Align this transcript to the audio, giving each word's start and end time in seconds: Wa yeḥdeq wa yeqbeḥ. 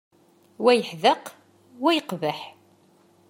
Wa 0.63 0.71
yeḥdeq 0.75 1.23
wa 1.81 1.91
yeqbeḥ. 1.93 2.39